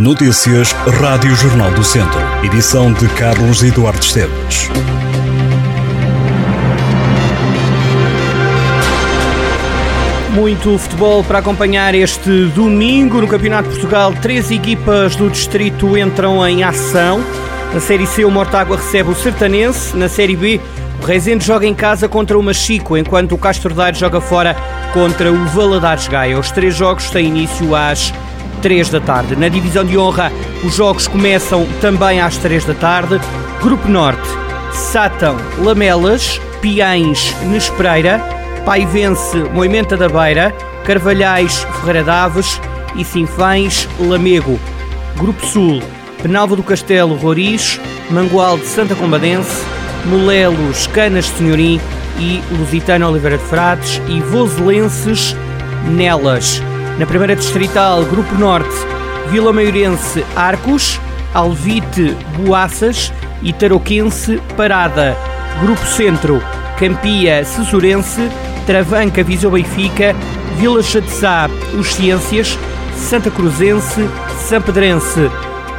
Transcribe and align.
Notícias 0.00 0.72
Rádio 0.72 1.34
Jornal 1.36 1.70
do 1.72 1.84
Centro. 1.84 2.18
Edição 2.42 2.90
de 2.90 3.06
Carlos 3.08 3.62
Eduardo 3.62 4.00
Esteves. 4.00 4.70
Muito 10.30 10.78
futebol 10.78 11.22
para 11.22 11.40
acompanhar 11.40 11.94
este 11.94 12.46
domingo 12.54 13.20
no 13.20 13.28
Campeonato 13.28 13.68
de 13.68 13.74
Portugal. 13.74 14.14
Três 14.22 14.50
equipas 14.50 15.14
do 15.16 15.28
distrito 15.28 15.98
entram 15.98 16.48
em 16.48 16.64
ação. 16.64 17.22
Na 17.74 17.80
Série 17.80 18.06
C, 18.06 18.24
o 18.24 18.30
Mortágua 18.30 18.78
recebe 18.78 19.10
o 19.10 19.14
Sertanense. 19.14 19.94
Na 19.94 20.08
Série 20.08 20.34
B, 20.34 20.58
o 21.02 21.04
Rezende 21.04 21.44
joga 21.44 21.66
em 21.66 21.74
casa 21.74 22.08
contra 22.08 22.38
o 22.38 22.42
Machico, 22.42 22.96
enquanto 22.96 23.32
o 23.32 23.38
Castro 23.38 23.74
Daire 23.74 23.98
joga 23.98 24.18
fora 24.18 24.56
contra 24.94 25.30
o 25.30 25.44
Valadares 25.48 26.08
Gaia. 26.08 26.38
Os 26.38 26.50
três 26.50 26.74
jogos 26.74 27.10
têm 27.10 27.26
início 27.26 27.76
às 27.76 28.14
3 28.60 28.90
da 28.90 29.00
tarde. 29.00 29.36
Na 29.36 29.48
divisão 29.48 29.84
de 29.84 29.96
honra, 29.98 30.32
os 30.64 30.74
jogos 30.74 31.06
começam 31.06 31.66
também 31.80 32.20
às 32.20 32.36
3 32.36 32.64
da 32.64 32.74
tarde. 32.74 33.20
Grupo 33.62 33.88
Norte, 33.88 34.28
Sátão, 34.72 35.36
Lamelas, 35.58 36.40
Piães, 36.60 37.34
Nespereira, 37.44 38.20
Paivense, 38.64 39.38
Moimenta 39.52 39.96
da 39.96 40.08
Beira, 40.08 40.54
Carvalhais, 40.84 41.66
Ferreira 41.80 42.04
Daves 42.04 42.60
e 42.96 43.04
Sinfães, 43.04 43.88
Lamego. 43.98 44.58
Grupo 45.16 45.44
Sul, 45.46 45.82
Penalva 46.22 46.56
do 46.56 46.62
Castelo, 46.62 47.16
Roriz, 47.16 47.80
Mangual 48.10 48.58
de 48.58 48.66
Santa 48.66 48.94
Combadense, 48.94 49.64
Molelos, 50.06 50.86
Canas 50.88 51.26
Senhorim 51.26 51.80
e 52.18 52.42
Lusitano 52.52 53.08
Oliveira 53.08 53.38
de 53.38 53.44
Frades 53.44 54.00
e 54.08 54.20
Voselenses, 54.20 55.36
Nelas. 55.86 56.62
Na 56.98 57.06
primeira 57.06 57.34
distrital, 57.34 58.04
Grupo 58.04 58.34
Norte, 58.34 58.74
Vila 59.30 59.52
Maiorense, 59.52 60.24
Arcos, 60.36 61.00
Alvite, 61.32 62.16
Boaças 62.36 63.12
e 63.42 63.52
Tarouquense, 63.52 64.40
Parada. 64.56 65.16
Grupo 65.62 65.84
Centro, 65.86 66.42
Campia, 66.78 67.44
Cesurense, 67.44 68.30
Travanca, 68.66 69.22
Viseu 69.22 69.50
Benfica, 69.50 70.14
Vila 70.56 70.82
Chadesá, 70.82 71.48
Os 71.78 71.88
Ciências, 71.94 72.58
Santa 72.96 73.30
Cruzense, 73.30 74.08
Sampedrense. 74.48 75.30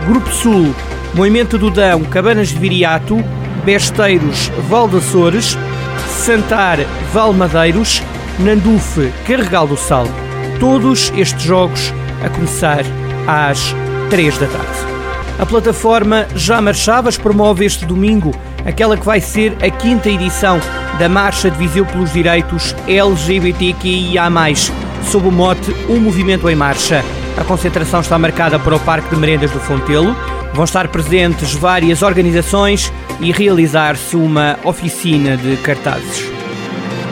Grupo 0.08 0.30
Sul, 0.32 0.74
Moimento 1.14 1.58
do 1.58 1.70
Dão, 1.70 2.04
Cabanas 2.04 2.50
de 2.50 2.58
Viriato, 2.58 3.24
Besteiros, 3.64 4.50
Valdaçores, 4.70 5.58
Santar, 6.08 6.80
Valmadeiros, 7.14 8.02
Nandufe, 8.40 9.12
Carregal 9.28 9.68
do 9.68 9.78
Sal. 9.78 10.08
Todos 10.62 11.12
estes 11.18 11.42
jogos 11.42 11.92
a 12.24 12.30
começar 12.30 12.84
às 13.28 13.74
3 14.12 14.38
da 14.38 14.46
tarde. 14.46 14.68
A 15.40 15.44
plataforma 15.44 16.28
Já 16.36 16.62
Marchavas 16.62 17.18
promove 17.18 17.66
este 17.66 17.84
domingo 17.84 18.32
aquela 18.64 18.96
que 18.96 19.04
vai 19.04 19.20
ser 19.20 19.58
a 19.60 19.72
quinta 19.72 20.08
edição 20.08 20.60
da 21.00 21.10
Marcha 21.10 21.50
de 21.50 21.58
Viseu 21.58 21.84
pelos 21.84 22.14
Direitos 22.14 22.76
LGBTQIA+, 22.88 24.30
sob 25.10 25.30
o 25.30 25.32
mote 25.32 25.76
Um 25.90 26.00
Movimento 26.00 26.48
em 26.48 26.56
Marcha. 26.56 27.04
A 27.40 27.44
concentração 27.44 28.02
está 28.02 28.20
marcada 28.20 28.60
para 28.60 28.76
o 28.76 28.80
Parque 28.82 29.10
de 29.10 29.20
Merendas 29.20 29.50
do 29.50 29.60
Fontelo. 29.60 30.16
Vão 30.54 30.66
estar 30.66 30.88
presentes 30.90 31.56
várias 31.56 32.04
organizações 32.04 32.94
e 33.20 33.32
realizar-se 33.32 34.16
uma 34.16 34.60
oficina 34.64 35.36
de 35.36 35.58
cartazes. 35.58 36.41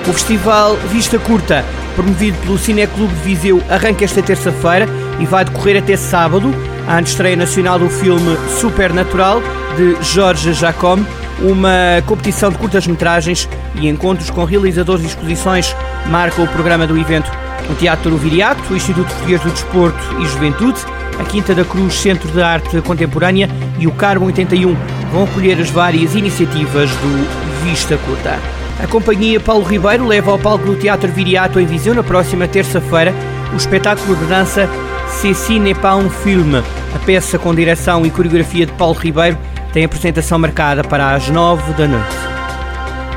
O 0.08 0.14
Festival 0.14 0.76
Vista 0.90 1.20
Curta, 1.20 1.64
promovido 1.96 2.38
pelo 2.40 2.58
Cineclube 2.58 3.14
de 3.14 3.22
Viseu, 3.22 3.62
arranca 3.70 4.04
esta 4.04 4.22
terça-feira 4.22 4.88
e 5.20 5.26
vai 5.26 5.46
decorrer 5.46 5.78
até 5.78 5.96
sábado, 5.96 6.54
a 6.88 7.00
estreia 7.02 7.36
nacional 7.36 7.78
do 7.78 7.90
filme 7.90 8.38
Supernatural, 8.60 9.42
de 9.78 10.02
Jorge 10.02 10.54
Jacome, 10.54 11.06
uma 11.42 12.02
competição 12.06 12.50
de 12.50 12.58
curtas-metragens 12.58 13.48
e 13.76 13.88
encontros 13.88 14.30
com 14.30 14.44
realizadores 14.46 15.04
e 15.04 15.08
exposições 15.08 15.76
marca 16.08 16.42
o 16.42 16.48
programa 16.48 16.88
do 16.88 16.98
evento. 16.98 17.32
O 17.70 17.76
Teatro 17.76 18.18
Viriato, 18.18 18.74
o 18.74 18.76
Instituto 18.76 19.08
Português 19.08 19.42
do 19.42 19.52
Desporto 19.52 20.22
e 20.22 20.26
Juventude, 20.26 20.80
a 21.20 21.24
Quinta 21.24 21.54
da 21.54 21.64
Cruz 21.64 21.94
Centro 21.94 22.30
de 22.32 22.42
Arte 22.42 22.82
Contemporânea 22.82 23.50
e 23.78 23.86
o 23.86 23.92
Carmo 23.92 24.26
81 24.26 24.76
vão 25.12 25.26
acolher 25.26 25.60
as 25.60 25.70
várias 25.70 26.16
iniciativas 26.16 26.90
do 26.90 27.64
Vista 27.64 27.98
Curta. 27.98 28.59
A 28.82 28.88
companhia 28.88 29.40
Paulo 29.40 29.66
Ribeiro 29.66 30.08
leva 30.08 30.32
ao 30.32 30.40
palco 30.40 30.66
do 30.66 30.76
Teatro 30.76 31.12
Viriato 31.12 31.60
em 31.60 31.66
Viseu 31.66 31.94
na 31.94 32.02
próxima 32.02 32.48
terça-feira 32.48 33.14
o 33.52 33.58
espetáculo 33.58 34.16
de 34.16 34.26
dança 34.26 34.70
Ceci 35.10 35.60
n'est 35.60 35.80
pas 35.80 35.96
un 35.96 36.10
film. 36.10 36.56
A 36.96 37.00
peça 37.00 37.38
com 37.38 37.54
direção 37.54 38.06
e 38.06 38.12
coreografia 38.12 38.66
de 38.66 38.72
Paulo 38.74 38.98
Ribeiro 38.98 39.38
tem 39.74 39.84
apresentação 39.84 40.40
marcada 40.40 40.84
para 40.84 41.14
as 41.14 41.28
nove 41.30 41.74
da 41.74 41.88
noite. 41.88 42.16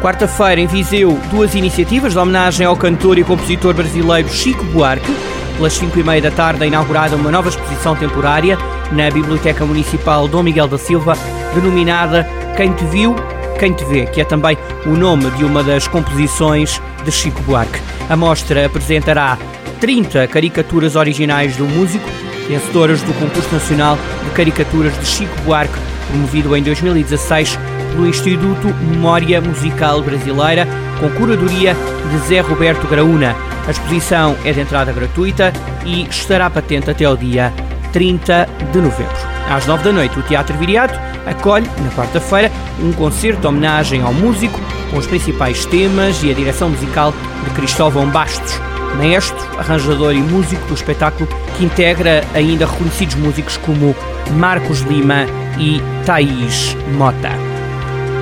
Quarta-feira, 0.01 0.61
em 0.61 0.67
Viseu, 0.67 1.17
duas 1.31 1.55
iniciativas 1.55 2.13
de 2.15 2.19
homenagem 2.19 2.67
ao 2.67 2.77
cantor 2.77 3.19
e 3.19 3.25
compositor 3.25 3.73
brasileiro 3.73 4.29
Chico 4.29 4.65
Buarque. 4.65 5.15
Pelas 5.57 5.75
cinco 5.75 5.97
e 5.99 6.03
meia 6.03 6.23
da 6.23 6.31
tarde 6.31 6.65
é 6.65 6.67
inaugurada 6.67 7.15
uma 7.15 7.31
nova 7.31 7.51
exposição 7.51 7.95
temporária 7.95 8.59
na 8.91 9.11
Biblioteca 9.11 9.65
Municipal 9.65 10.27
Dom 10.27 10.43
Miguel 10.43 10.67
da 10.67 10.79
Silva, 10.79 11.17
denominada 11.55 12.27
Quem 12.57 12.73
Te 12.73 12.85
Viu, 12.87 13.15
Quem 13.59 13.73
Te 13.73 13.85
Vê, 13.85 14.07
que 14.07 14.21
é 14.21 14.25
também 14.25 14.57
o 14.87 14.91
nome 14.91 15.31
de 15.33 15.45
uma 15.45 15.63
das 15.63 15.87
composições 15.87 16.81
de 17.05 17.13
Chico 17.13 17.41
Buarque. 17.43 17.81
A 18.09 18.17
mostra 18.17 18.67
apresentará 18.67 19.39
30 19.81 20.27
caricaturas 20.29 20.97
originais 20.97 21.57
do 21.57 21.67
músico, 21.67 22.09
vencedoras 22.49 23.03
do 23.03 23.13
Concurso 23.15 23.53
Nacional 23.53 23.99
de 24.25 24.31
Caricaturas 24.31 24.99
de 24.99 25.07
Chico 25.07 25.35
Buarque, 25.43 25.79
promovido 26.09 26.57
em 26.57 26.63
2016 26.63 27.59
pelo 27.93 28.07
Instituto 28.07 28.69
Memória 28.91 29.41
Musical 29.41 30.03
Brasileira, 30.03 30.67
com 30.99 31.11
curadoria 31.11 31.77
de 32.11 32.29
Zé 32.29 32.41
Roberto 32.41 32.87
Graúna. 32.87 33.37
A 33.67 33.71
exposição 33.71 34.37
é 34.45 34.53
de 34.53 34.61
entrada 34.61 34.93
gratuita 34.93 35.53
e 35.85 36.03
estará 36.09 36.51
patente 36.51 36.91
até 36.91 37.05
ao 37.05 37.17
dia 37.17 37.53
30 37.93 38.49
de 38.73 38.79
novembro. 38.81 39.32
Às 39.49 39.67
9 39.67 39.85
da 39.85 39.93
noite, 39.93 40.19
o 40.19 40.23
Teatro 40.23 40.57
Viriato 40.57 40.99
acolhe, 41.27 41.69
na 41.85 41.91
quarta-feira, 41.91 42.51
um 42.81 42.93
concerto 42.93 43.49
homenagem 43.49 44.03
ao 44.03 44.13
músico, 44.13 44.61
com 44.91 44.99
os 44.99 45.07
principais 45.07 45.65
temas 45.67 46.23
e 46.23 46.31
a 46.31 46.35
direção 46.35 46.71
musical 46.71 47.13
de 47.45 47.51
Cristóvão 47.51 48.09
Bastos 48.09 48.61
maestro, 48.97 49.39
arranjador 49.59 50.13
e 50.15 50.21
músico 50.21 50.67
do 50.67 50.75
espetáculo, 50.75 51.29
que 51.57 51.65
integra 51.65 52.25
ainda 52.35 52.67
reconhecidos 52.67 53.15
músicos 53.17 53.57
como 53.57 53.95
Marcos 54.33 54.81
Lima 54.81 55.27
e 55.59 55.81
Thaís 56.05 56.77
Mota. 56.97 57.31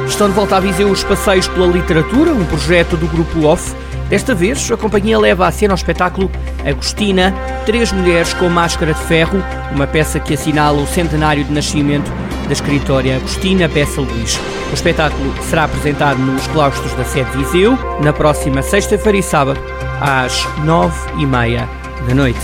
Estão 0.07 0.29
de 0.29 0.35
volta 0.35 0.57
a 0.57 0.61
Viseu 0.61 0.89
os 0.91 1.05
Passeios 1.05 1.47
pela 1.49 1.67
Literatura, 1.67 2.33
um 2.33 2.45
projeto 2.45 2.97
do 2.97 3.07
Grupo 3.07 3.47
Off. 3.47 3.75
Desta 4.11 4.35
vez, 4.35 4.69
a 4.73 4.77
companhia 4.77 5.17
leva 5.17 5.47
a 5.47 5.53
cena 5.53 5.73
ao 5.73 5.77
espetáculo 5.77 6.29
Agostina, 6.67 7.33
Três 7.65 7.93
Mulheres 7.93 8.35
com 8.35 8.49
Máscara 8.49 8.93
de 8.93 9.01
Ferro, 9.05 9.41
uma 9.73 9.87
peça 9.87 10.19
que 10.19 10.35
assinala 10.35 10.83
o 10.83 10.87
centenário 10.87 11.45
de 11.45 11.53
nascimento 11.53 12.11
da 12.49 12.53
escritória 12.53 13.17
Agostina 13.17 13.69
Bessa 13.69 14.01
Luís. 14.01 14.37
O 14.69 14.75
espetáculo 14.75 15.33
será 15.49 15.63
apresentado 15.63 16.19
nos 16.19 16.45
claustros 16.49 16.93
da 16.95 17.05
sede 17.05 17.31
Viseu 17.37 17.79
na 18.03 18.13
próxima 18.13 18.63
sexta-feira 18.63 19.19
e 19.19 19.23
sábado, 19.23 19.61
às 20.01 20.45
nove 20.65 20.99
e 21.17 21.25
meia 21.25 21.69
da 22.09 22.13
noite. 22.13 22.41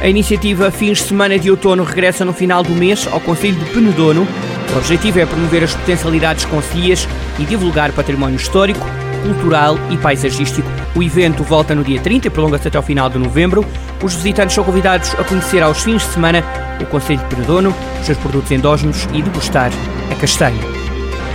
A 0.00 0.08
iniciativa 0.08 0.72
Fins 0.72 0.98
de 0.98 1.04
Semana 1.04 1.38
de 1.38 1.52
Outono 1.52 1.84
regressa 1.84 2.24
no 2.24 2.32
final 2.32 2.64
do 2.64 2.72
mês 2.72 3.06
ao 3.12 3.20
Conselho 3.20 3.54
de 3.56 3.70
Penedono. 3.70 4.26
O 4.74 4.78
objetivo 4.78 5.20
é 5.20 5.26
promover 5.26 5.62
as 5.62 5.74
potencialidades 5.74 6.44
concelhias 6.46 7.08
e 7.38 7.44
divulgar 7.44 7.92
património 7.92 8.36
histórico, 8.36 8.84
cultural 9.18 9.78
e 9.90 9.96
paisagístico. 9.96 10.68
O 10.94 11.02
evento 11.02 11.42
volta 11.42 11.74
no 11.74 11.84
dia 11.84 12.00
30 12.00 12.26
e 12.26 12.30
prolonga-se 12.30 12.68
até 12.68 12.76
ao 12.76 12.82
final 12.82 13.08
de 13.10 13.18
novembro. 13.18 13.64
Os 14.02 14.14
visitantes 14.14 14.54
são 14.54 14.64
convidados 14.64 15.14
a 15.14 15.24
conhecer 15.24 15.62
aos 15.62 15.82
fins 15.82 16.02
de 16.02 16.08
semana 16.08 16.42
o 16.80 16.86
Conselho 16.86 17.18
de 17.20 17.26
Penedono, 17.26 17.74
os 18.00 18.06
seus 18.06 18.18
produtos 18.18 18.50
endógenos 18.50 19.08
e 19.12 19.22
degustar 19.22 19.70
a 20.10 20.14
castanha. 20.14 20.60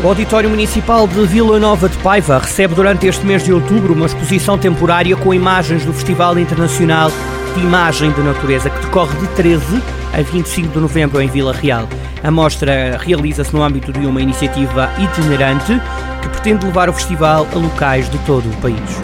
O 0.04 0.08
Auditório 0.08 0.50
Municipal 0.50 1.08
de 1.08 1.26
Vila 1.26 1.58
Nova 1.60 1.88
de 1.88 1.98
Paiva 2.00 2.38
recebe 2.38 2.76
durante 2.76 3.08
este 3.08 3.26
mês 3.26 3.44
de 3.44 3.54
outubro 3.54 3.94
uma 3.94 4.06
exposição 4.06 4.58
temporária 4.58 5.16
com 5.16 5.34
imagens 5.34 5.86
do 5.86 5.94
Festival 5.94 6.38
Internacional 6.38 7.10
de 7.56 7.62
Imagem 7.62 8.12
de 8.12 8.22
Natureza, 8.22 8.70
que 8.70 8.86
decorre 8.86 9.18
de 9.18 9.28
13 9.28 9.82
a 10.14 10.22
25 10.22 10.74
de 10.74 10.80
novembro 10.80 11.22
em 11.22 11.30
Vila 11.30 11.54
Real. 11.54 11.88
A 12.22 12.30
mostra 12.30 12.98
realiza-se 12.98 13.54
no 13.54 13.64
âmbito 13.64 13.94
de 13.94 14.06
uma 14.06 14.22
iniciativa 14.22 14.90
itinerante 14.98 15.80
que 16.24 16.30
pretende 16.30 16.66
levar 16.66 16.90
o 16.90 16.94
festival 16.94 17.46
a 17.54 17.58
locais 17.58 18.10
de 18.10 18.18
todo 18.20 18.50
o 18.50 18.58
país. 18.58 19.02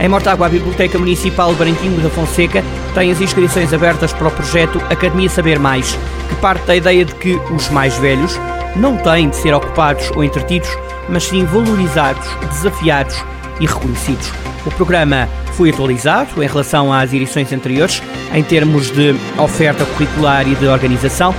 Em 0.00 0.08
Mortágua, 0.08 0.46
a 0.46 0.48
Biblioteca 0.48 0.98
Municipal 0.98 1.52
Branquinho 1.54 2.00
da 2.00 2.08
Fonseca 2.08 2.64
tem 2.94 3.12
as 3.12 3.20
inscrições 3.20 3.70
abertas 3.74 4.14
para 4.14 4.28
o 4.28 4.30
projeto 4.30 4.78
Academia 4.88 5.28
Saber 5.28 5.58
Mais, 5.58 5.98
que 6.28 6.34
parte 6.36 6.64
da 6.64 6.74
ideia 6.74 7.04
de 7.04 7.14
que 7.16 7.34
os 7.52 7.68
mais 7.68 7.96
velhos 7.98 8.40
não 8.74 8.96
têm 8.96 9.28
de 9.28 9.36
ser 9.36 9.52
ocupados 9.52 10.10
ou 10.16 10.24
entretidos, 10.24 10.70
mas 11.06 11.24
sim 11.24 11.44
valorizados, 11.44 12.26
desafiados 12.48 13.22
e 13.60 13.66
reconhecidos. 13.66 14.32
O 14.64 14.70
programa 14.70 15.28
foi 15.52 15.68
atualizado 15.68 16.42
em 16.42 16.46
relação 16.46 16.90
às 16.90 17.12
edições 17.12 17.52
anteriores, 17.52 18.02
em 18.32 18.42
termos 18.42 18.90
de 18.90 19.14
oferta 19.36 19.84
curricular 19.84 20.48
e 20.48 20.54
de 20.54 20.66
organização. 20.66 21.34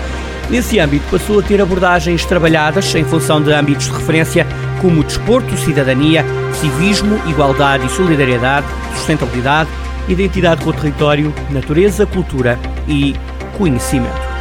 Nesse 0.52 0.78
âmbito, 0.78 1.06
passou 1.10 1.40
a 1.40 1.42
ter 1.42 1.60
abordagens 1.60 2.26
trabalhadas 2.26 2.94
em 2.94 3.04
função 3.04 3.42
de 3.42 3.52
âmbitos 3.52 3.88
de 3.88 3.94
referência 3.94 4.46
como 4.82 5.04
desporto, 5.04 5.56
cidadania, 5.58 6.26
civismo, 6.60 7.22
igualdade 7.30 7.86
e 7.86 7.90
solidariedade, 7.90 8.66
sustentabilidade, 8.96 9.70
identidade 10.10 10.64
com 10.64 10.72
o 10.72 10.74
território, 10.74 11.34
natureza, 11.52 12.06
cultura 12.06 12.60
e 12.88 13.16
conhecimento. 13.58 14.32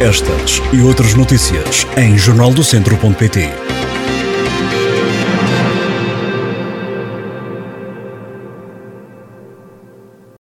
Estas 0.00 0.62
e 0.72 0.80
outras 0.82 1.14
notícias 1.14 1.86
em 1.96 2.16
jornaldocentro.pt 2.16 3.83